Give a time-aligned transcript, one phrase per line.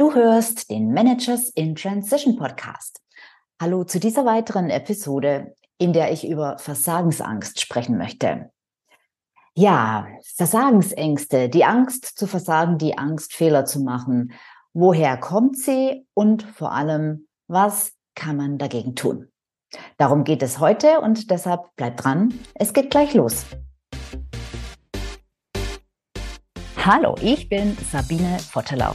[0.00, 3.00] Du hörst den Managers in Transition Podcast.
[3.60, 8.52] Hallo zu dieser weiteren Episode, in der ich über Versagensangst sprechen möchte.
[9.56, 10.06] Ja,
[10.36, 14.34] Versagensängste, die Angst zu versagen, die Angst, Fehler zu machen.
[14.72, 19.32] Woher kommt sie und vor allem, was kann man dagegen tun?
[19.96, 22.38] Darum geht es heute und deshalb bleibt dran.
[22.54, 23.46] Es geht gleich los.
[26.76, 28.94] Hallo, ich bin Sabine Vottelau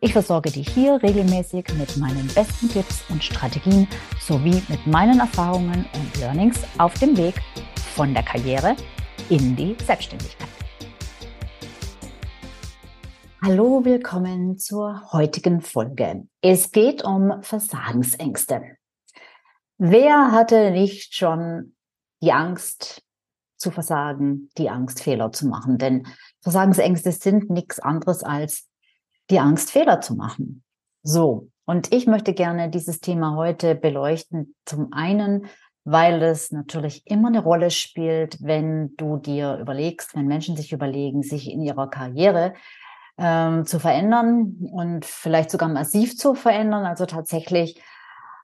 [0.00, 3.88] Ich versorge dich hier regelmäßig mit meinen besten Tipps und Strategien
[4.20, 7.40] sowie mit meinen Erfahrungen und Learnings auf dem Weg
[7.94, 8.76] von der Karriere
[9.30, 10.48] in die Selbstständigkeit.
[13.42, 16.28] Hallo, willkommen zur heutigen Folge.
[16.42, 18.76] Es geht um Versagensängste.
[19.78, 21.74] Wer hatte nicht schon
[22.20, 23.02] die Angst
[23.56, 25.78] zu versagen, die Angst, Fehler zu machen?
[25.78, 26.06] Denn
[26.42, 28.68] Versagensängste sind nichts anderes als
[29.30, 30.62] die Angst, Fehler zu machen.
[31.02, 34.54] So, und ich möchte gerne dieses Thema heute beleuchten.
[34.64, 35.46] Zum einen,
[35.84, 41.22] weil es natürlich immer eine Rolle spielt, wenn du dir überlegst, wenn Menschen sich überlegen,
[41.22, 42.54] sich in ihrer Karriere
[43.18, 47.80] ähm, zu verändern und vielleicht sogar massiv zu verändern, also tatsächlich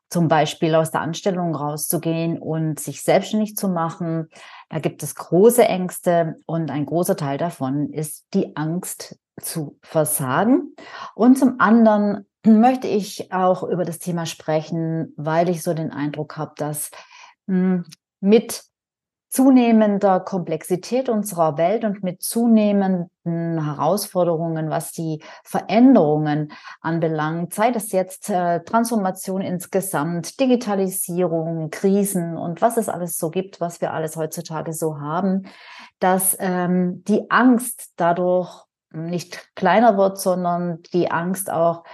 [0.09, 4.29] zum Beispiel aus der Anstellung rauszugehen und sich selbstständig zu machen.
[4.69, 10.75] Da gibt es große Ängste und ein großer Teil davon ist die Angst zu versagen.
[11.15, 16.37] Und zum anderen möchte ich auch über das Thema sprechen, weil ich so den Eindruck
[16.37, 16.91] habe, dass
[17.47, 17.85] hm,
[18.21, 18.65] mit
[19.33, 23.09] zunehmender Komplexität unserer Welt und mit zunehmenden
[23.65, 26.53] Herausforderungen, was die Veränderungen
[26.83, 33.59] anbelangt, sei das jetzt äh, Transformation insgesamt, Digitalisierung, Krisen und was es alles so gibt,
[33.59, 35.45] was wir alles heutzutage so haben,
[35.99, 41.85] dass ähm, die Angst dadurch nicht kleiner wird, sondern die Angst auch,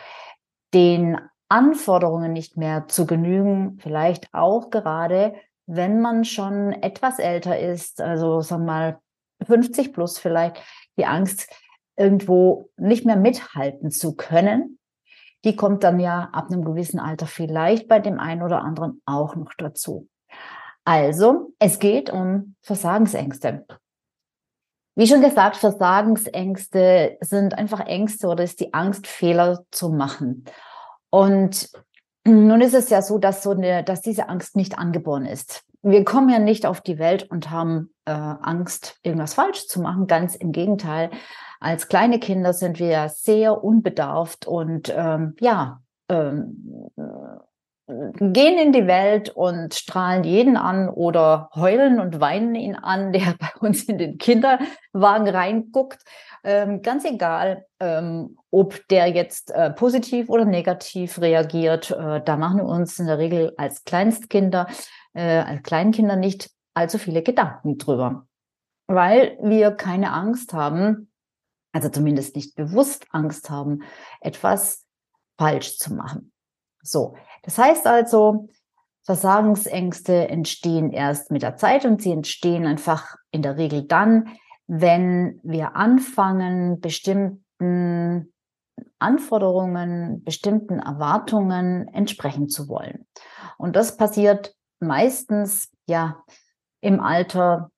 [0.75, 5.35] den Anforderungen nicht mehr zu genügen, vielleicht auch gerade,
[5.67, 8.99] wenn man schon etwas älter ist, also sagen wir mal
[9.47, 10.63] 50 plus vielleicht,
[10.99, 11.49] die Angst,
[11.97, 14.79] irgendwo nicht mehr mithalten zu können,
[15.45, 19.37] die kommt dann ja ab einem gewissen Alter vielleicht bei dem einen oder anderen auch
[19.37, 20.09] noch dazu.
[20.85, 23.67] Also, es geht um Versagensängste.
[24.99, 30.45] Wie schon gesagt, Versagensängste sind einfach Ängste oder ist die Angst, Fehler zu machen.
[31.09, 31.71] Und
[32.27, 35.63] nun ist es ja so, dass so eine, dass diese Angst nicht angeboren ist.
[35.83, 40.09] Wir kommen ja nicht auf die Welt und haben äh, Angst, irgendwas falsch zu machen.
[40.09, 41.11] Ganz im Gegenteil.
[41.61, 46.91] Als kleine Kinder sind wir sehr unbedarft und ähm, ja, ähm,
[47.89, 53.35] gehen in die Welt und strahlen jeden an oder heulen und weinen ihn an, der
[53.39, 56.03] bei uns in den Kinderwagen reinguckt.
[56.45, 61.91] Ähm, ganz egal, ähm, ob der jetzt äh, positiv oder negativ reagiert.
[61.91, 64.69] Äh, da machen wir uns in der Regel als Kleinstkinder,
[65.15, 68.27] äh, als Kleinkinder nicht allzu viele Gedanken drüber,
[68.87, 71.11] weil wir keine Angst haben,
[71.73, 73.83] also zumindest nicht bewusst Angst haben,
[74.21, 74.87] etwas
[75.39, 76.33] falsch zu machen.
[76.83, 78.49] So, das heißt also,
[79.05, 85.41] Versagensängste entstehen erst mit der Zeit und sie entstehen einfach in der Regel dann, wenn
[85.43, 88.33] wir anfangen, bestimmten
[88.99, 93.07] Anforderungen, bestimmten Erwartungen entsprechen zu wollen.
[93.57, 96.23] Und das passiert meistens ja
[96.81, 97.71] im Alter,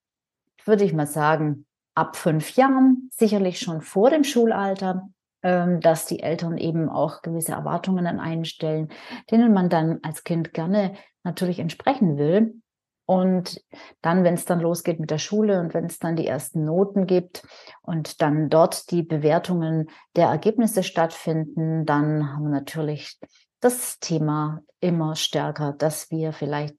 [0.65, 5.07] würde ich mal sagen, ab fünf Jahren, sicherlich schon vor dem Schulalter,
[5.41, 8.89] dass die Eltern eben auch gewisse Erwartungen an einen stellen,
[9.31, 10.93] denen man dann als Kind gerne
[11.23, 12.61] natürlich entsprechen will.
[13.05, 13.61] Und
[14.01, 17.07] dann, wenn es dann losgeht mit der Schule und wenn es dann die ersten Noten
[17.07, 17.43] gibt
[17.81, 23.19] und dann dort die Bewertungen der Ergebnisse stattfinden, dann haben wir natürlich
[23.59, 26.75] das Thema immer stärker, dass wir vielleicht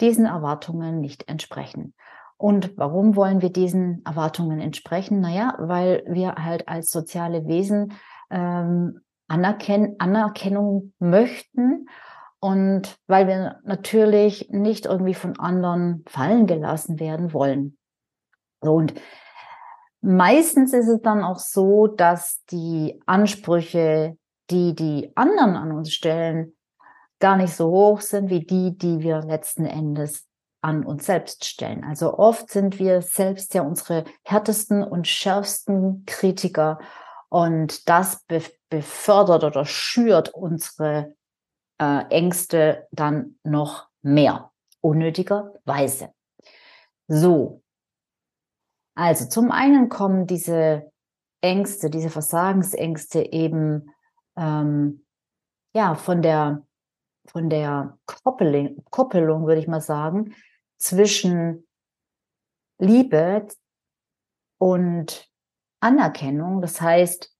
[0.00, 1.94] diesen Erwartungen nicht entsprechen.
[2.36, 5.20] Und warum wollen wir diesen Erwartungen entsprechen?
[5.20, 7.92] Naja, weil wir halt als soziale Wesen
[8.30, 11.88] ähm, Anerken Anerkennung möchten
[12.38, 17.76] und weil wir natürlich nicht irgendwie von anderen fallen gelassen werden wollen.
[18.62, 18.94] So, und
[20.00, 24.16] meistens ist es dann auch so, dass die Ansprüche
[24.50, 26.56] die die anderen an uns stellen,
[27.18, 30.26] gar nicht so hoch sind wie die, die wir letzten Endes
[30.60, 31.84] an uns selbst stellen.
[31.84, 36.78] Also oft sind wir selbst ja unsere härtesten und schärfsten Kritiker
[37.28, 41.14] und das be befördert oder schürt unsere
[41.78, 44.50] äh, Ängste dann noch mehr,
[44.80, 46.12] unnötigerweise.
[47.06, 47.62] So.
[48.96, 50.90] Also zum einen kommen diese
[51.42, 53.94] Ängste, diese Versagensängste eben
[54.36, 55.04] ähm,
[55.74, 56.66] ja von der
[57.30, 60.34] von der Koppeling, Koppelung, würde ich mal sagen,
[60.78, 61.66] zwischen
[62.78, 63.46] Liebe
[64.58, 65.28] und
[65.86, 66.60] Anerkennung.
[66.60, 67.32] Das heißt,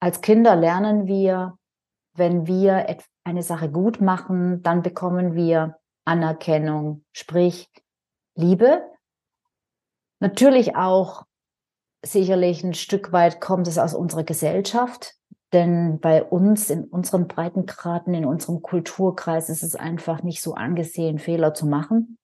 [0.00, 1.58] als Kinder lernen wir,
[2.14, 2.86] wenn wir
[3.22, 5.76] eine Sache gut machen, dann bekommen wir
[6.06, 7.70] Anerkennung, sprich
[8.34, 8.82] Liebe.
[10.20, 11.24] Natürlich auch
[12.02, 15.14] sicherlich ein Stück weit kommt es aus unserer Gesellschaft,
[15.52, 21.18] denn bei uns, in unseren Breitengraden, in unserem Kulturkreis ist es einfach nicht so angesehen,
[21.18, 22.18] Fehler zu machen.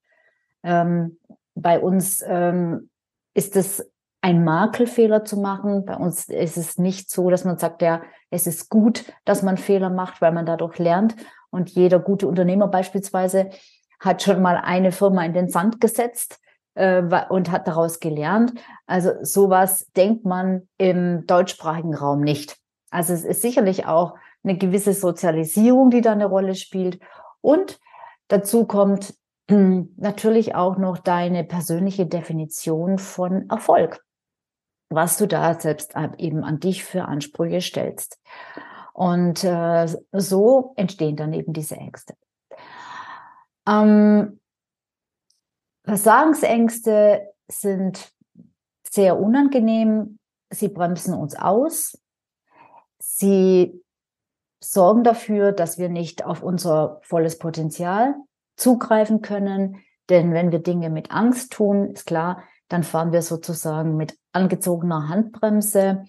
[0.62, 1.18] Ähm,
[1.54, 2.90] bei uns ähm,
[3.34, 3.90] ist es
[4.22, 5.84] ein Makel, Fehler zu machen.
[5.84, 9.56] Bei uns ist es nicht so, dass man sagt, ja, es ist gut, dass man
[9.56, 11.16] Fehler macht, weil man dadurch lernt.
[11.50, 13.50] Und jeder gute Unternehmer beispielsweise
[13.98, 16.38] hat schon mal eine Firma in den Sand gesetzt
[16.74, 18.54] äh, und hat daraus gelernt.
[18.86, 22.56] Also sowas denkt man im deutschsprachigen Raum nicht.
[22.90, 27.00] Also es ist sicherlich auch eine gewisse Sozialisierung, die da eine Rolle spielt.
[27.40, 27.78] Und
[28.28, 29.14] dazu kommt
[29.48, 34.02] natürlich auch noch deine persönliche Definition von Erfolg
[34.90, 38.18] was du da selbst eben an dich für Ansprüche stellst.
[38.92, 42.14] Und äh, so entstehen dann eben diese Ängste.
[43.66, 44.40] Ähm,
[45.84, 48.12] Versagensängste sind
[48.88, 50.18] sehr unangenehm.
[50.50, 51.98] Sie bremsen uns aus.
[52.98, 53.80] Sie
[54.62, 58.16] sorgen dafür, dass wir nicht auf unser volles Potenzial
[58.56, 59.82] zugreifen können.
[60.10, 65.08] Denn wenn wir Dinge mit Angst tun, ist klar, dann fahren wir sozusagen mit angezogener
[65.08, 66.04] Handbremse.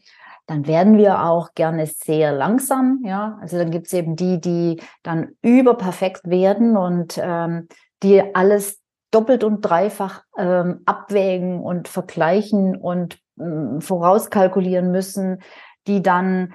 [0.46, 3.38] Dann werden wir auch gerne sehr langsam, ja.
[3.42, 7.68] Also dann gibt es eben die, die dann überperfekt werden und ähm,
[8.04, 8.80] die alles
[9.10, 15.42] doppelt und dreifach ähm, abwägen und vergleichen und ähm, vorauskalkulieren müssen,
[15.88, 16.54] die dann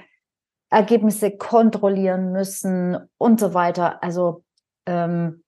[0.70, 4.02] Ergebnisse kontrollieren müssen und so weiter.
[4.04, 4.44] Also
[4.86, 5.42] ähm,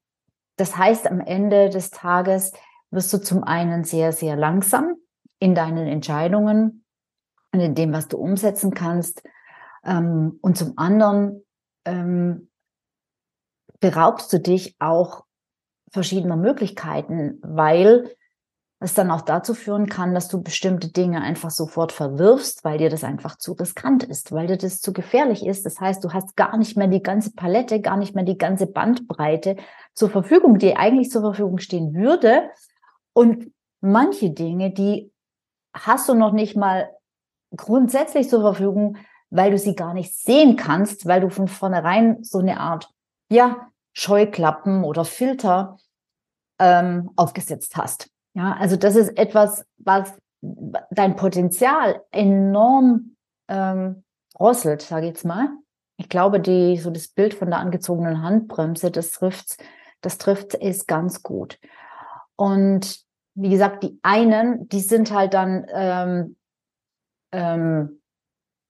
[0.57, 2.53] das heißt am Ende des Tages,
[2.91, 4.97] wirst du zum einen sehr, sehr langsam
[5.39, 6.85] in deinen Entscheidungen
[7.53, 9.23] und in dem, was du umsetzen kannst.
[9.85, 11.45] Ähm, und zum anderen
[11.85, 12.51] ähm,
[13.81, 15.25] beraubst du dich auch
[15.91, 18.11] verschiedener Möglichkeiten, weil
[18.81, 22.91] es dann auch dazu führen kann, dass du bestimmte Dinge einfach sofort verwirfst, weil dir
[22.91, 25.67] das einfach zu riskant ist, weil dir das zu gefährlich ist.
[25.67, 28.69] Das heißt, du hast gar nicht mehr die ganze Palette, gar nicht mehr die ganze
[28.69, 29.57] Bandbreite
[29.95, 32.51] zur Verfügung, die eigentlich zur Verfügung stehen würde,
[33.19, 33.51] und
[33.81, 35.13] manche Dinge, die
[35.75, 36.89] hast du noch nicht mal
[37.57, 38.97] grundsätzlich zur Verfügung,
[39.29, 42.89] weil du sie gar nicht sehen kannst, weil du von vornherein so eine Art,
[43.29, 45.79] ja, Scheuklappen oder Filter
[46.61, 48.09] ähm, aufgesetzt hast.
[48.35, 53.17] Ja, also das ist etwas, was dein Potenzial enorm
[53.49, 55.49] ähm, drosselt, sage ich jetzt mal.
[55.97, 59.57] Ich glaube, die, so das Bild von der angezogenen Handbremse, das trifft,
[60.03, 61.59] das trifft es ganz gut.
[62.37, 63.08] Und
[63.41, 66.37] wie gesagt, die einen, die sind halt dann ähm,
[67.31, 68.01] ähm,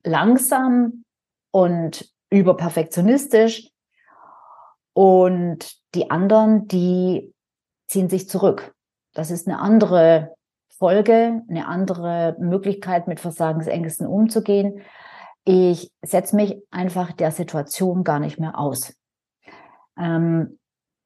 [0.05, 1.05] langsam
[1.51, 3.71] und überperfektionistisch.
[4.93, 7.33] Und die anderen, die
[7.87, 8.75] ziehen sich zurück.
[9.15, 10.35] Das ist eine andere
[10.69, 14.83] Folge, eine andere Möglichkeit, mit Versagensängsten umzugehen.
[15.45, 18.95] Ich setze mich einfach der Situation gar nicht mehr aus.
[19.97, 20.59] Ähm,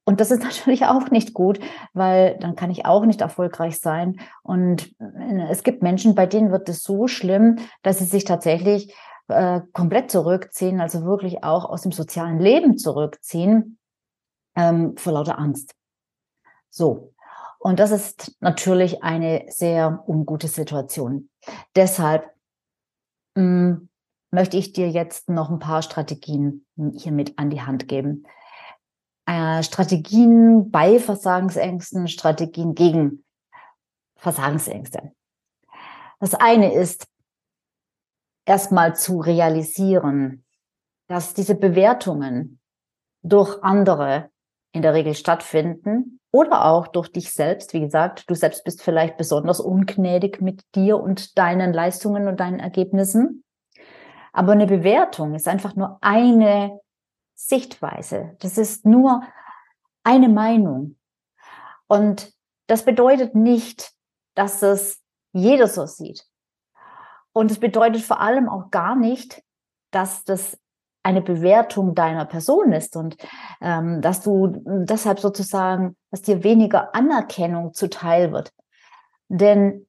[0.05, 1.59] und das ist natürlich auch nicht gut,
[1.93, 4.19] weil dann kann ich auch nicht erfolgreich sein.
[4.41, 8.93] Und äh, es gibt Menschen, bei denen wird es so schlimm, dass sie sich tatsächlich
[9.27, 13.77] äh, komplett zurückziehen, also wirklich auch aus dem sozialen Leben zurückziehen,
[14.55, 15.75] ähm, vor lauter Angst.
[16.69, 17.13] So.
[17.59, 21.29] Und das ist natürlich eine sehr ungute Situation.
[21.77, 22.29] Deshalb
[23.35, 23.89] mh, mm,
[24.31, 28.25] möchte ich dir jetzt noch ein paar Strategien hier mit an die Hand geben
[29.25, 33.23] äh, Strategien bei Versagensängsten, Strategien gegen
[34.15, 35.11] Versagensängste.
[36.19, 37.05] Das eine ist,
[38.45, 40.43] erstmal zu realisieren,
[41.07, 42.59] dass diese Bewertungen
[43.21, 44.29] durch andere
[44.73, 47.73] in der Regel stattfinden oder auch durch dich selbst.
[47.73, 52.59] Wie gesagt, du selbst bist vielleicht besonders ungnädig mit dir und deinen Leistungen und deinen
[52.59, 53.43] Ergebnissen.
[54.31, 56.79] Aber eine Bewertung ist einfach nur eine
[57.35, 58.35] Sichtweise.
[58.39, 59.23] Das ist nur
[60.03, 60.97] eine Meinung.
[61.87, 62.33] Und
[62.67, 63.91] das bedeutet nicht,
[64.35, 66.25] dass es jeder so sieht.
[67.33, 69.43] Und es bedeutet vor allem auch gar nicht,
[69.91, 70.57] dass das
[71.03, 73.17] eine Bewertung deiner Person ist und
[73.59, 78.53] ähm, dass du deshalb sozusagen, dass dir weniger Anerkennung zuteil wird.
[79.27, 79.85] Denn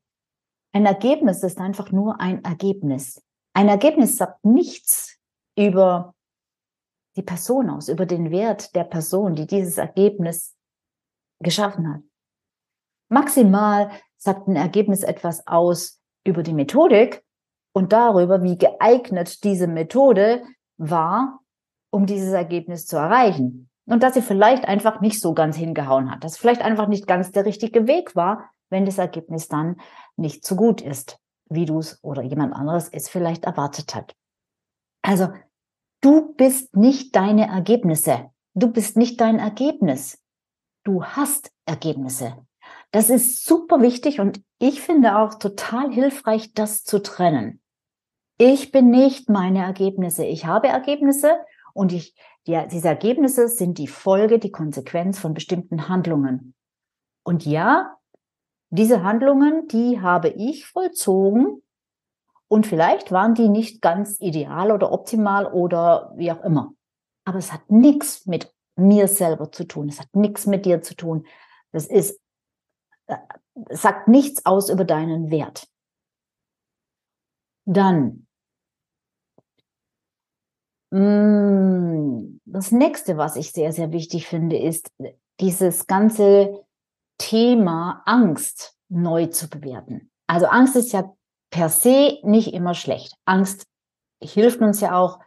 [0.73, 3.23] ein Ergebnis ist einfach nur ein Ergebnis.
[3.53, 5.17] Ein Ergebnis sagt nichts
[5.57, 6.15] über
[7.17, 10.57] die Person aus, über den Wert der Person, die dieses Ergebnis
[11.41, 12.01] geschaffen hat.
[13.09, 17.23] Maximal sagt ein Ergebnis etwas aus über die Methodik
[17.73, 20.43] und darüber, wie geeignet diese Methode
[20.77, 21.41] war,
[21.91, 23.69] um dieses Ergebnis zu erreichen.
[23.87, 27.33] Und dass sie vielleicht einfach nicht so ganz hingehauen hat, dass vielleicht einfach nicht ganz
[27.33, 29.77] der richtige Weg war, wenn das Ergebnis dann
[30.17, 31.19] nicht so gut ist,
[31.51, 34.17] wie du es oder jemand anderes es vielleicht erwartet hat.
[35.03, 35.29] Also,
[36.05, 38.31] du bist nicht deine Ergebnisse.
[38.53, 40.23] Du bist nicht dein Ergebnis.
[40.85, 42.37] Du hast Ergebnisse.
[42.91, 47.61] Das ist super wichtig und ich finde auch total hilfreich, das zu trennen.
[48.39, 50.25] Ich bin nicht meine Ergebnisse.
[50.25, 51.39] Ich habe Ergebnisse
[51.73, 52.15] und ich,
[52.47, 56.55] die, diese Ergebnisse sind die Folge, die Konsequenz von bestimmten Handlungen.
[57.25, 57.97] Und ja,
[58.69, 61.63] diese Handlungen, die habe ich vollzogen
[62.49, 66.75] und vielleicht waren die nicht ganz ideal oder optimal oder wie auch immer.
[67.25, 69.89] Aber es hat nichts mit mir selber zu tun.
[69.89, 71.27] Es hat nichts mit dir zu tun.
[71.73, 72.21] Das ist,
[73.07, 73.17] äh,
[73.71, 75.69] sagt nichts aus über deinen Wert.
[77.67, 78.27] Dann,
[80.91, 84.93] mm, das nächste, was ich sehr, sehr wichtig finde, ist
[85.41, 86.65] dieses ganze
[87.19, 90.11] Thema Angst neu zu bewerten.
[90.27, 91.15] Also Angst ist ja
[91.55, 93.15] per se nicht immer schlecht.
[93.27, 93.69] Angst
[94.21, 95.21] hilft uns ja auch,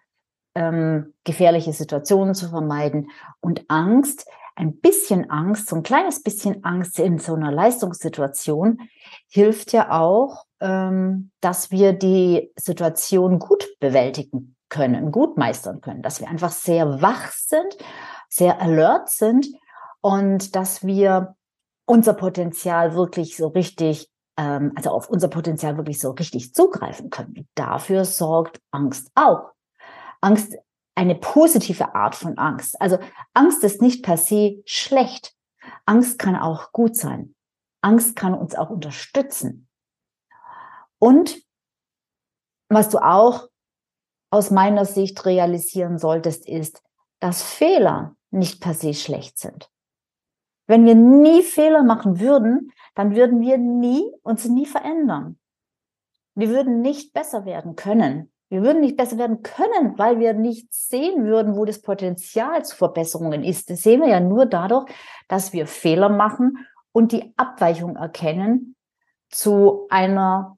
[0.56, 3.12] ähm, gefährliche Situationen zu vermeiden.
[3.40, 8.90] Und Angst, ein bisschen Angst, so ein kleines bisschen Angst in so einer Leistungssituation
[9.30, 16.20] hilft ja auch, ähm, dass wir die Situation gut bewältigen können, gut meistern können, dass
[16.20, 17.78] wir einfach sehr wach sind,
[18.28, 19.48] sehr alert sind
[20.02, 21.38] und dass wir
[21.86, 27.48] unser Potenzial wirklich so richtig, ähm, also auf unser Potenzial wirklich so richtig zugreifen können.
[27.56, 29.52] Dafür sorgt Angst auch.
[30.22, 30.56] Angst,
[30.96, 32.80] eine positive Art von Angst.
[32.82, 32.98] Also
[33.34, 35.36] Angst ist nicht per se schlecht.
[35.86, 37.36] Angst kann auch gut sein.
[37.82, 39.68] Angst kann uns auch unterstützen.
[41.00, 41.42] Und
[42.70, 43.48] was du auch
[44.30, 46.82] aus meiner Sicht realisieren solltest, ist,
[47.20, 49.70] dass Fehler nicht per se schlecht sind.
[50.68, 55.40] Wenn wir nie Fehler machen würden, dann würden wir nie uns nie verändern.
[56.36, 58.32] Wir würden nicht besser werden können.
[58.50, 62.76] Wir würden nicht besser werden können, weil wir nicht sehen würden, wo das Potenzial zu
[62.76, 63.70] Verbesserungen ist.
[63.70, 64.90] Das sehen wir ja nur dadurch,
[65.28, 68.76] dass wir Fehler machen und die Abweichung erkennen
[69.30, 70.58] zu einer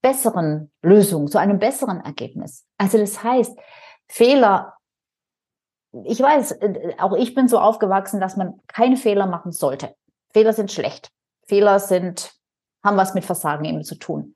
[0.00, 2.64] besseren Lösung, zu einem besseren Ergebnis.
[2.78, 3.58] Also das heißt,
[4.08, 4.75] Fehler
[6.04, 9.94] ich weiß, äh, auch ich bin so aufgewachsen, dass man keine Fehler machen sollte.
[10.32, 11.10] Fehler sind schlecht.
[11.46, 12.34] Fehler sind,
[12.84, 14.34] haben was mit Versagen eben zu tun.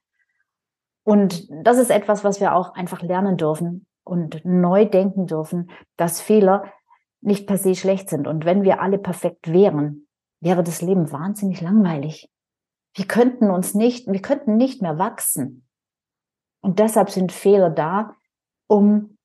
[1.03, 6.21] Und das ist etwas, was wir auch einfach lernen dürfen und neu denken dürfen, dass
[6.21, 6.65] Fehler
[7.21, 8.27] nicht per se schlecht sind.
[8.27, 10.07] Und wenn wir alle perfekt wären,
[10.41, 12.31] wäre das Leben wahnsinnig langweilig.
[12.95, 15.67] Wir könnten uns nicht, wir könnten nicht mehr wachsen.
[16.61, 18.15] Und deshalb sind Fehler da,
[18.67, 19.19] um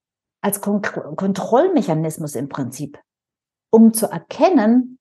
[0.45, 2.99] als Kon Kontrollmechanismus im Prinzip,
[3.71, 4.99] um zu erkennen,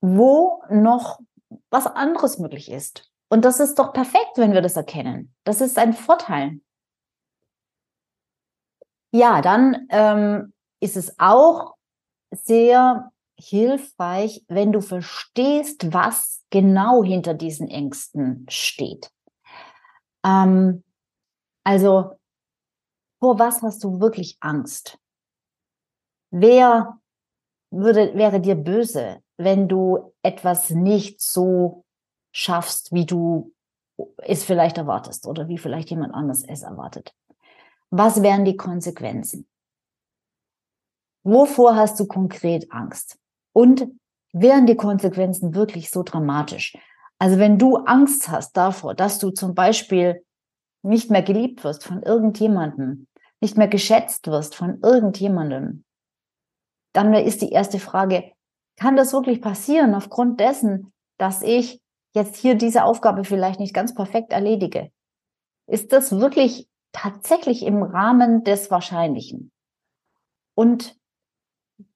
[0.00, 1.18] wo noch
[1.68, 3.10] was anderes möglich ist.
[3.28, 5.34] Und das ist doch perfekt, wenn wir das erkennen.
[5.42, 6.60] Das ist ein Vorteil.
[9.10, 11.74] Ja, dann ähm, ist es auch
[12.30, 19.10] sehr hilfreich, wenn du verstehst, was genau hinter diesen Ängsten steht.
[20.24, 20.84] Ähm,
[21.64, 22.12] also
[23.24, 24.98] vor was hast du wirklich Angst?
[26.30, 27.00] Wer
[27.70, 31.86] würde, wäre dir böse, wenn du etwas nicht so
[32.32, 33.54] schaffst, wie du
[34.18, 37.14] es vielleicht erwartest oder wie vielleicht jemand anders es erwartet?
[37.88, 39.48] Was wären die Konsequenzen?
[41.22, 43.18] Wovor hast du konkret Angst?
[43.54, 43.88] Und
[44.34, 46.76] wären die Konsequenzen wirklich so dramatisch?
[47.18, 50.22] Also wenn du Angst hast davor, dass du zum Beispiel
[50.82, 53.06] nicht mehr geliebt wirst von irgendjemandem,
[53.44, 55.84] nicht mehr geschätzt wirst von irgendjemandem,
[56.92, 58.32] dann ist die erste Frage,
[58.76, 61.80] kann das wirklich passieren aufgrund dessen, dass ich
[62.12, 64.90] jetzt hier diese Aufgabe vielleicht nicht ganz perfekt erledige?
[65.66, 69.52] Ist das wirklich tatsächlich im Rahmen des Wahrscheinlichen.
[70.54, 70.96] Und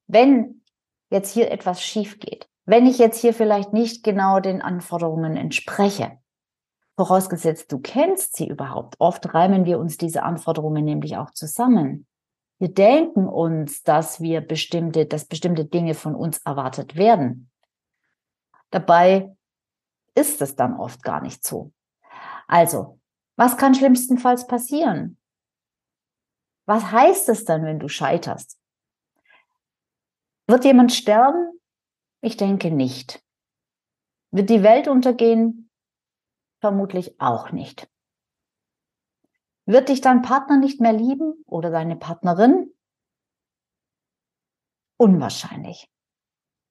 [0.07, 0.63] wenn
[1.11, 6.19] jetzt hier etwas schief geht, wenn ich jetzt hier vielleicht nicht genau den Anforderungen entspreche,
[6.99, 12.09] vorausgesetzt du kennst sie überhaupt, oft reimen wir uns diese Anforderungen nämlich auch zusammen.
[12.59, 17.53] Wir denken uns, dass wir bestimmte, dass bestimmte Dinge von uns erwartet werden.
[18.71, 19.33] Dabei
[20.17, 21.73] ist es dann oft gar nicht so.
[22.49, 22.99] Also,
[23.37, 25.19] was kann schlimmstenfalls passieren?
[26.67, 28.59] Was heißt es dann, wenn du scheiterst?
[30.49, 31.61] Wird jemand sterben?
[32.23, 33.23] Ich denke nicht.
[34.33, 35.68] Wird die Welt untergehen?
[36.61, 37.89] Vermutlich auch nicht.
[39.67, 42.73] Wird dich dein Partner nicht mehr lieben oder deine Partnerin?
[44.97, 45.91] Unwahrscheinlich.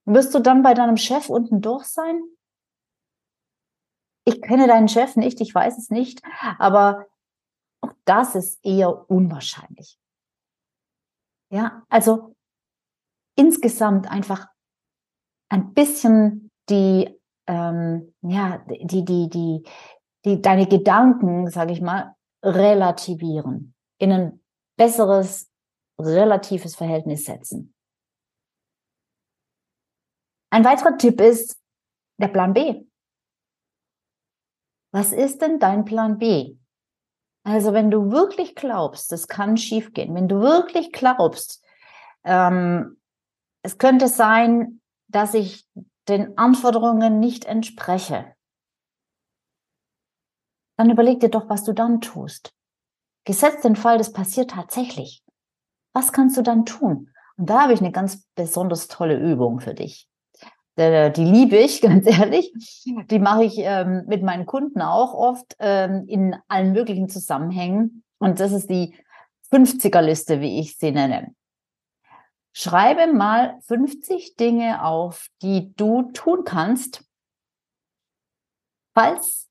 [0.06, 2.22] Wirst du dann bei deinem Chef unten durch sein?
[4.26, 6.22] Ich kenne deinen Chef nicht, ich weiß es nicht,
[6.58, 7.08] aber
[7.82, 9.98] auch das ist eher unwahrscheinlich.
[11.50, 12.36] Ja, also
[13.36, 14.48] insgesamt einfach
[15.50, 17.17] ein bisschen die,
[17.48, 19.64] ähm, ja, die, die, die,
[20.26, 24.44] die, deine Gedanken, sage ich mal, relativieren, in ein
[24.78, 25.50] besseres,
[26.00, 27.74] relatives Verhältnis setzen.
[30.50, 31.60] Ein weiterer Tipp ist
[32.20, 32.86] der Plan B.
[34.94, 36.58] Was ist denn dein Plan B?
[37.44, 41.64] Also wenn du wirklich glaubst, es kann schiefgehen, wenn du wirklich glaubst,
[42.24, 43.00] ähm,
[43.64, 45.66] es könnte sein, dass ich
[46.08, 48.34] den Anforderungen nicht entspreche,
[50.78, 52.54] dann überleg dir doch, was du dann tust.
[53.26, 55.24] Gesetzt den Fall, das passiert tatsächlich.
[55.94, 57.10] Was kannst du dann tun?
[57.38, 60.08] Und da habe ich eine ganz besonders tolle Übung für dich.
[60.78, 62.54] Die liebe ich, ganz ehrlich.
[62.86, 68.04] Die mache ich ähm, mit meinen Kunden auch oft ähm, in allen möglichen Zusammenhängen.
[68.20, 68.96] Und das ist die
[69.52, 71.34] 50er-Liste, wie ich sie nenne.
[72.60, 77.06] Schreibe mal 50 Dinge auf, die du tun kannst,
[78.96, 79.48] falls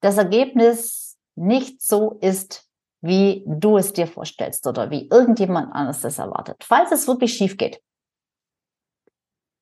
[0.00, 2.70] das Ergebnis nicht so ist,
[3.02, 6.64] wie du es dir vorstellst oder wie irgendjemand anderes das erwartet.
[6.64, 7.82] Falls es wirklich schief geht.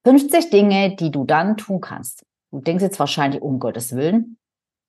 [0.05, 2.25] 50 Dinge, die du dann tun kannst.
[2.53, 4.39] Du denkst jetzt wahrscheinlich, um Gottes Willen,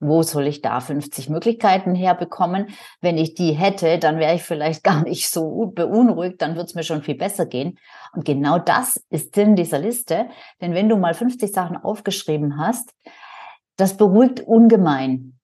[0.03, 2.67] wo soll ich da 50 Möglichkeiten herbekommen?
[3.01, 6.75] Wenn ich die hätte, dann wäre ich vielleicht gar nicht so beunruhigt, dann würde es
[6.75, 7.79] mir schon viel besser gehen.
[8.13, 10.27] Und genau das ist in dieser Liste.
[10.61, 12.93] Denn wenn du mal 50 Sachen aufgeschrieben hast,
[13.77, 15.39] das beruhigt ungemein.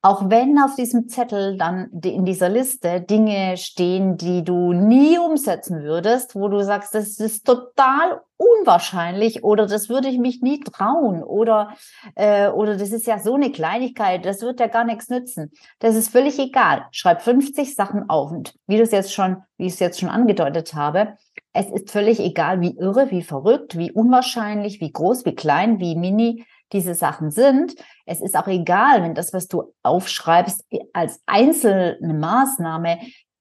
[0.00, 5.82] Auch wenn auf diesem Zettel dann in dieser Liste Dinge stehen, die du nie umsetzen
[5.82, 11.24] würdest, wo du sagst, das ist total unwahrscheinlich oder das würde ich mich nie trauen
[11.24, 11.74] oder,
[12.14, 15.50] äh, oder das ist ja so eine Kleinigkeit, das wird ja gar nichts nützen.
[15.80, 16.86] Das ist völlig egal.
[16.92, 20.10] Schreib 50 Sachen auf und wie du es jetzt schon, wie ich es jetzt schon
[20.10, 21.16] angedeutet habe,
[21.52, 25.96] es ist völlig egal, wie irre, wie verrückt, wie unwahrscheinlich, wie groß, wie klein, wie
[25.96, 27.74] mini diese Sachen sind.
[28.06, 32.98] Es ist auch egal, wenn das, was du aufschreibst, als einzelne Maßnahme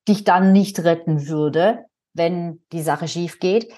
[0.07, 3.71] dich dann nicht retten würde, wenn die Sache schief geht.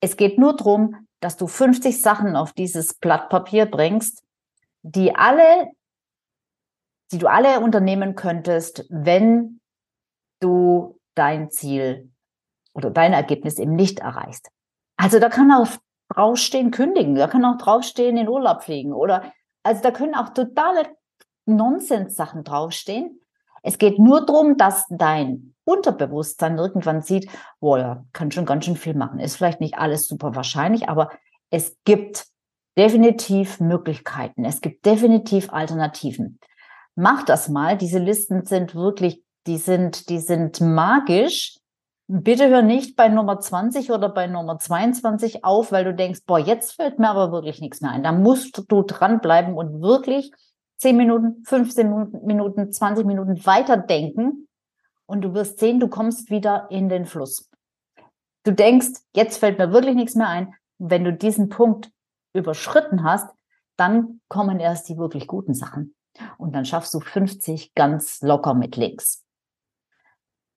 [0.00, 4.22] Es geht nur darum, dass du 50 Sachen auf dieses Blatt Papier bringst,
[4.82, 5.70] die alle,
[7.10, 9.60] die du alle unternehmen könntest, wenn
[10.40, 12.10] du dein Ziel
[12.74, 14.48] oder dein Ergebnis eben nicht erreichst.
[14.96, 15.66] Also da kann auch
[16.08, 17.14] draufstehen, kündigen.
[17.14, 18.92] Da kann auch draufstehen, in Urlaub fliegen.
[18.92, 20.86] Oder, also da können auch totale
[21.46, 23.20] Nonsens-Sachen draufstehen.
[23.62, 28.76] Es geht nur darum, dass dein Unterbewusstsein irgendwann sieht, boah, ja, kann schon ganz schön
[28.76, 29.18] viel machen.
[29.18, 31.10] Ist vielleicht nicht alles super wahrscheinlich, aber
[31.50, 32.26] es gibt
[32.78, 34.44] definitiv Möglichkeiten.
[34.44, 36.38] Es gibt definitiv Alternativen.
[36.94, 37.76] Mach das mal.
[37.76, 41.58] Diese Listen sind wirklich, die sind, die sind magisch.
[42.08, 46.38] Bitte hör nicht bei Nummer 20 oder bei Nummer 22 auf, weil du denkst, boah,
[46.38, 48.04] jetzt fällt mir aber wirklich nichts mehr ein.
[48.04, 50.30] Da musst du dranbleiben und wirklich
[50.78, 54.46] 10 Minuten, 15 Minuten, 20 Minuten weiterdenken
[55.06, 57.50] und du wirst sehen, du kommst wieder in den Fluss.
[58.44, 60.54] Du denkst, jetzt fällt mir wirklich nichts mehr ein.
[60.78, 61.90] wenn du diesen Punkt
[62.34, 63.34] überschritten hast,
[63.76, 65.94] dann kommen erst die wirklich guten Sachen.
[66.38, 69.25] Und dann schaffst du 50 ganz locker mit links.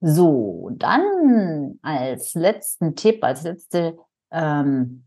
[0.01, 3.97] So, dann als letzten Tipp, als letzte
[4.31, 5.05] ähm,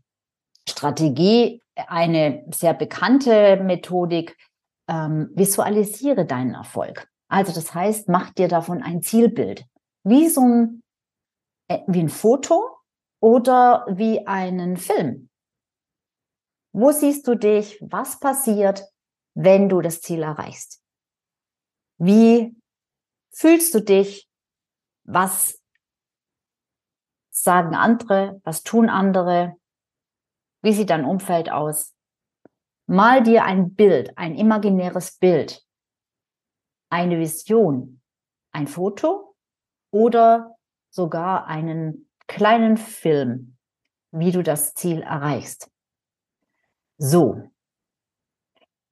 [0.69, 4.37] Strategie, eine sehr bekannte Methodik,
[4.87, 7.07] ähm, visualisiere deinen Erfolg.
[7.27, 9.65] Also das heißt, mach dir davon ein Zielbild,
[10.03, 10.83] wie so ein,
[11.67, 12.77] äh, wie ein Foto
[13.19, 15.29] oder wie einen Film.
[16.73, 17.79] Wo siehst du dich?
[17.81, 18.83] Was passiert,
[19.35, 20.81] wenn du das Ziel erreichst?
[21.97, 22.55] Wie
[23.31, 24.27] fühlst du dich?
[25.03, 25.61] Was
[27.29, 28.39] sagen andere?
[28.43, 29.55] Was tun andere?
[30.61, 31.93] Wie sieht dein Umfeld aus?
[32.85, 35.65] Mal dir ein Bild, ein imaginäres Bild,
[36.89, 38.01] eine Vision,
[38.51, 39.35] ein Foto
[39.91, 40.55] oder
[40.89, 43.57] sogar einen kleinen Film,
[44.11, 45.69] wie du das Ziel erreichst.
[46.97, 47.49] So.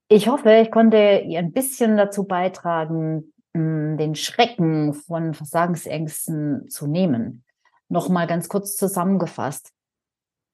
[0.08, 7.44] Ich hoffe, ich konnte ihr ein bisschen dazu beitragen, den Schrecken von Versagensängsten zu nehmen.
[7.90, 9.72] Nochmal ganz kurz zusammengefasst.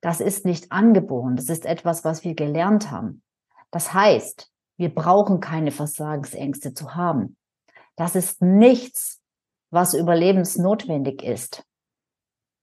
[0.02, 1.36] Das ist nicht angeboren.
[1.36, 3.22] Das ist etwas, was wir gelernt haben.
[3.72, 7.38] Das heißt, wir brauchen keine Versagensängste zu haben.
[7.96, 9.22] Das ist nichts,
[9.72, 11.64] was überlebensnotwendig ist.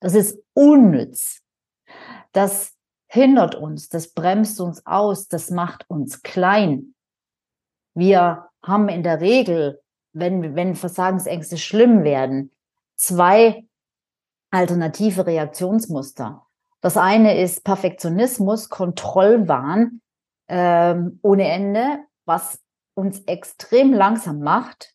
[0.01, 1.41] Das ist unnütz.
[2.33, 2.75] Das
[3.07, 6.95] hindert uns, das bremst uns aus, das macht uns klein.
[7.95, 9.81] Wir haben in der Regel,
[10.15, 12.51] wenn, wenn Versagensängste schlimm werden,
[12.97, 13.65] zwei
[14.51, 16.47] alternative Reaktionsmuster.
[16.81, 20.01] Das eine ist Perfektionismus, Kontrollwahn
[20.49, 22.61] ähm, ohne Ende, was
[22.95, 24.95] uns extrem langsam macht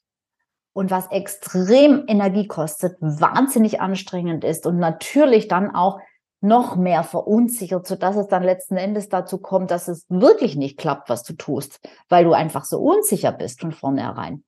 [0.74, 6.00] und was extrem Energie kostet, wahnsinnig anstrengend ist und natürlich dann auch
[6.42, 11.10] noch mehr verunsichert, sodass es dann letzten Endes dazu kommt, dass es wirklich nicht klappt,
[11.10, 14.44] was du tust, weil du einfach so unsicher bist von vornherein.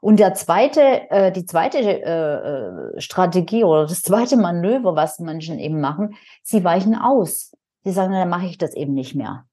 [0.00, 5.58] Und der zweite, äh, die zweite äh, äh, Strategie oder das zweite Manöver, was Menschen
[5.58, 7.52] eben machen, sie weichen aus.
[7.84, 9.44] Sie sagen, dann mache ich das eben nicht mehr.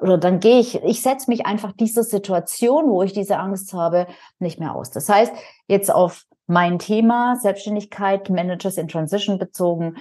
[0.00, 4.06] Oder dann gehe ich, ich setze mich einfach dieser Situation, wo ich diese Angst habe,
[4.38, 4.90] nicht mehr aus.
[4.90, 5.32] Das heißt,
[5.68, 9.96] jetzt auf mein Thema Selbstständigkeit, Managers in Transition bezogen,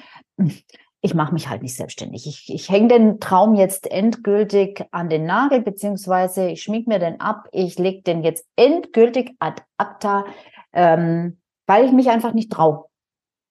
[1.05, 2.25] ich mache mich halt nicht selbstständig.
[2.27, 7.19] Ich, ich hänge den Traum jetzt endgültig an den Nagel, beziehungsweise ich schmieg mir den
[7.19, 10.25] ab, ich leg den jetzt endgültig ad acta,
[10.71, 12.85] ähm, weil ich mich einfach nicht traue.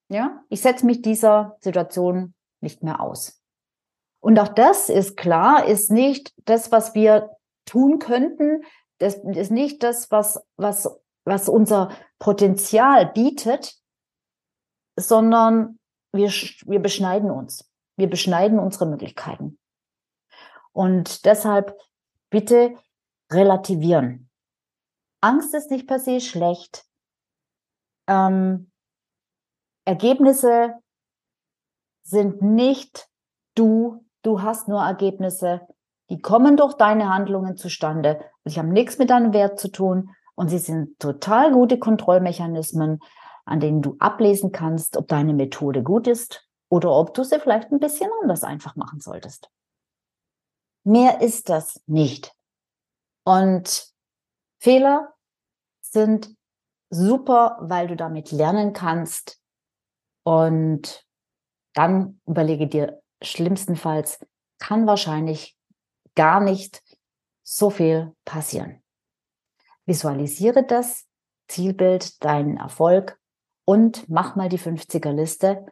[0.08, 3.42] Ja, ich setze mich dieser Situation nicht mehr aus.
[4.20, 7.36] Und auch das ist klar, ist nicht das, was wir
[7.66, 8.62] tun könnten.
[8.96, 10.88] Das ist nicht das, was, was,
[11.26, 13.74] was unser Potenzial bietet,
[14.96, 15.78] sondern
[16.12, 17.70] wir, wir beschneiden uns.
[17.96, 19.59] Wir beschneiden unsere Möglichkeiten.
[20.72, 21.79] Und deshalb
[22.31, 22.77] bitte
[23.31, 24.31] relativieren.
[25.20, 26.85] Angst ist nicht per se schlecht.
[28.09, 28.70] Ähm,
[29.85, 30.75] Ergebnisse
[32.03, 33.09] sind nicht
[33.55, 35.66] du, du hast nur Ergebnisse,
[36.11, 38.20] die kommen durch deine Handlungen zustande.
[38.44, 43.01] Sie haben nichts mit deinem Wert zu tun und sie sind total gute Kontrollmechanismen,
[43.44, 47.70] an denen du ablesen kannst, ob deine Methode gut ist oder ob du sie vielleicht
[47.70, 49.50] ein bisschen anders einfach machen solltest.
[50.85, 52.35] Mehr ist das nicht.
[53.24, 53.92] Und
[54.59, 55.14] Fehler
[55.81, 56.35] sind
[56.90, 59.40] super, weil du damit lernen kannst.
[60.24, 61.07] Und
[61.74, 64.24] dann überlege dir, schlimmstenfalls
[64.59, 65.57] kann wahrscheinlich
[66.14, 66.83] gar nicht
[67.42, 68.83] so viel passieren.
[69.85, 71.07] Visualisiere das
[71.48, 73.18] Zielbild, deinen Erfolg
[73.64, 75.66] und mach mal die 50er Liste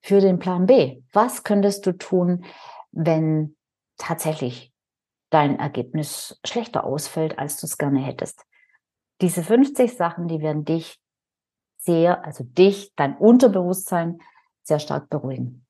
[0.00, 1.02] für den Plan B.
[1.12, 2.44] Was könntest du tun,
[2.90, 3.56] wenn
[3.98, 4.72] tatsächlich
[5.30, 8.44] dein Ergebnis schlechter ausfällt, als du es gerne hättest?
[9.20, 10.98] Diese 50 Sachen, die werden dich
[11.76, 14.20] sehr, also dich, dein Unterbewusstsein
[14.62, 15.66] sehr stark beruhigen.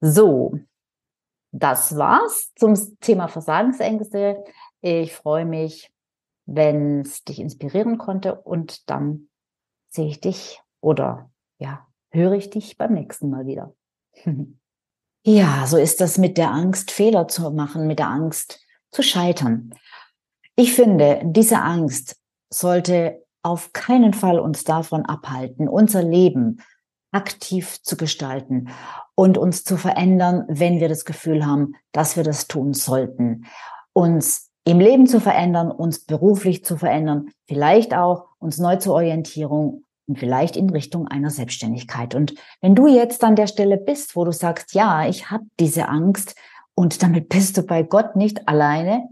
[0.00, 0.58] So,
[1.52, 4.44] das war's zum Thema Versagensängste.
[4.80, 5.92] Ich freue mich,
[6.46, 9.29] wenn es dich inspirieren konnte und dann
[9.90, 13.74] sehe ich dich oder ja, höre ich dich beim nächsten Mal wieder.
[15.24, 19.74] ja, so ist das mit der Angst, Fehler zu machen, mit der Angst zu scheitern.
[20.56, 22.16] Ich finde, diese Angst
[22.52, 26.62] sollte auf keinen Fall uns davon abhalten, unser Leben
[27.12, 28.68] aktiv zu gestalten
[29.14, 33.46] und uns zu verändern, wenn wir das Gefühl haben, dass wir das tun sollten.
[33.92, 39.84] Uns im Leben zu verändern, uns beruflich zu verändern, vielleicht auch uns neu zur Orientierung
[40.06, 42.14] und vielleicht in Richtung einer Selbstständigkeit.
[42.14, 45.88] Und wenn du jetzt an der Stelle bist, wo du sagst, ja, ich habe diese
[45.88, 46.36] Angst
[46.74, 49.08] und damit bist du bei Gott nicht alleine,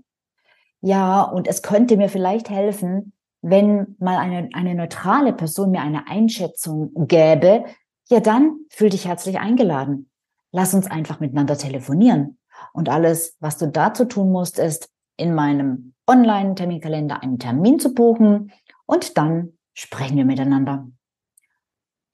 [0.81, 6.07] ja, und es könnte mir vielleicht helfen, wenn mal eine, eine neutrale Person mir eine
[6.09, 7.65] Einschätzung gäbe,
[8.09, 10.09] ja, dann fühl dich herzlich eingeladen.
[10.53, 12.39] Lass uns einfach miteinander telefonieren.
[12.73, 18.53] Und alles, was du dazu tun musst, ist, in meinem Online-Terminkalender einen Termin zu buchen
[18.87, 20.89] und dann sprechen wir miteinander.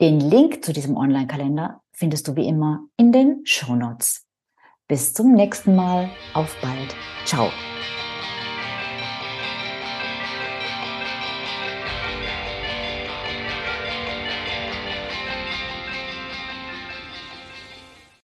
[0.00, 4.26] Den Link zu diesem Online-Kalender findest du wie immer in den Show Notes.
[4.88, 6.10] Bis zum nächsten Mal.
[6.34, 6.94] Auf bald.
[7.24, 7.50] Ciao.